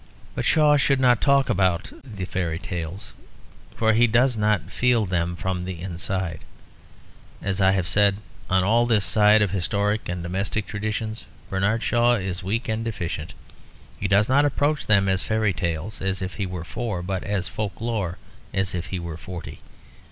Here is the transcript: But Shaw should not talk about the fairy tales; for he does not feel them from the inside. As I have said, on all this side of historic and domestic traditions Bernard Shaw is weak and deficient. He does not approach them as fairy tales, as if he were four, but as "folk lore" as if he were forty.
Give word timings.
But 0.33 0.45
Shaw 0.45 0.77
should 0.77 0.99
not 0.99 1.21
talk 1.21 1.47
about 1.47 1.93
the 2.03 2.25
fairy 2.25 2.57
tales; 2.57 3.13
for 3.75 3.93
he 3.93 4.07
does 4.07 4.35
not 4.35 4.71
feel 4.71 5.05
them 5.05 5.35
from 5.35 5.63
the 5.63 5.79
inside. 5.79 6.39
As 7.39 7.61
I 7.61 7.69
have 7.73 7.87
said, 7.87 8.15
on 8.49 8.63
all 8.63 8.87
this 8.87 9.05
side 9.05 9.43
of 9.43 9.51
historic 9.51 10.09
and 10.09 10.23
domestic 10.23 10.65
traditions 10.65 11.25
Bernard 11.51 11.83
Shaw 11.83 12.15
is 12.15 12.41
weak 12.43 12.67
and 12.67 12.83
deficient. 12.83 13.35
He 13.99 14.07
does 14.07 14.27
not 14.27 14.43
approach 14.43 14.87
them 14.87 15.07
as 15.07 15.21
fairy 15.21 15.53
tales, 15.53 16.01
as 16.01 16.23
if 16.23 16.37
he 16.37 16.47
were 16.47 16.65
four, 16.65 17.03
but 17.03 17.23
as 17.23 17.47
"folk 17.47 17.79
lore" 17.79 18.17
as 18.55 18.73
if 18.73 18.87
he 18.87 18.97
were 18.97 19.17
forty. 19.17 19.59